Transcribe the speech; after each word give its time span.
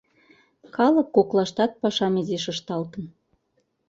Калык 0.75 1.07
коклаштат 1.15 1.71
пашам 1.81 2.13
изиш 2.21 2.45
ышталтын. 2.53 3.03